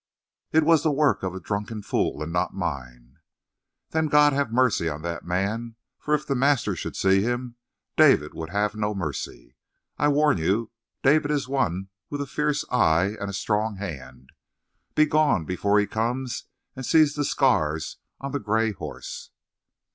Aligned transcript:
"It 0.51 0.63
was 0.63 0.81
the 0.81 0.89
work 0.89 1.21
of 1.21 1.35
a 1.35 1.39
drunken 1.39 1.83
fool, 1.83 2.23
and 2.23 2.33
not 2.33 2.55
mine." 2.55 3.19
"Then 3.91 4.07
God 4.07 4.33
have 4.33 4.51
mercy 4.51 4.89
on 4.89 5.03
that 5.03 5.23
man, 5.25 5.75
for 5.99 6.15
if 6.15 6.25
the 6.25 6.33
master 6.33 6.75
should 6.75 6.95
see 6.95 7.21
him, 7.21 7.55
David 7.95 8.33
would 8.33 8.49
have 8.49 8.73
no 8.73 8.95
mercy. 8.95 9.53
I 9.99 10.07
warn 10.07 10.39
you: 10.39 10.71
David 11.03 11.29
is 11.29 11.47
one 11.47 11.89
with 12.09 12.19
a 12.19 12.25
fierce 12.25 12.65
eye 12.71 13.15
and 13.21 13.29
a 13.29 13.33
strong 13.33 13.75
hand. 13.75 14.31
Be 14.95 15.05
gone 15.05 15.45
before 15.45 15.79
he 15.79 15.85
comes 15.85 16.45
and 16.75 16.83
sees 16.83 17.13
the 17.13 17.23
scars 17.23 17.97
on 18.19 18.31
the 18.31 18.39
gray 18.39 18.71
horse." 18.71 19.29